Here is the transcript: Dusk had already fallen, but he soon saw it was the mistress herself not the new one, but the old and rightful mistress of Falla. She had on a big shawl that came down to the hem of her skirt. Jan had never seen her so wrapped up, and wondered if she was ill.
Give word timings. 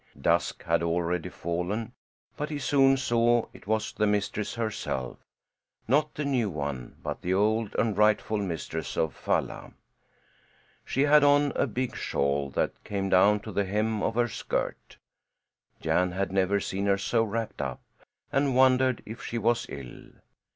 Dusk 0.19 0.63
had 0.63 0.81
already 0.81 1.29
fallen, 1.29 1.93
but 2.35 2.49
he 2.49 2.57
soon 2.57 2.97
saw 2.97 3.45
it 3.53 3.67
was 3.67 3.93
the 3.93 4.07
mistress 4.07 4.55
herself 4.55 5.19
not 5.87 6.15
the 6.15 6.25
new 6.25 6.49
one, 6.49 6.95
but 7.03 7.21
the 7.21 7.35
old 7.35 7.75
and 7.75 7.95
rightful 7.95 8.39
mistress 8.39 8.97
of 8.97 9.13
Falla. 9.13 9.73
She 10.83 11.03
had 11.03 11.23
on 11.23 11.51
a 11.55 11.67
big 11.67 11.95
shawl 11.95 12.49
that 12.49 12.83
came 12.83 13.09
down 13.09 13.41
to 13.41 13.51
the 13.51 13.63
hem 13.65 14.01
of 14.01 14.15
her 14.15 14.27
skirt. 14.27 14.97
Jan 15.81 16.13
had 16.13 16.31
never 16.31 16.59
seen 16.59 16.87
her 16.87 16.97
so 16.97 17.21
wrapped 17.23 17.61
up, 17.61 17.83
and 18.31 18.55
wondered 18.55 19.03
if 19.05 19.21
she 19.23 19.37
was 19.37 19.67
ill. 19.69 20.05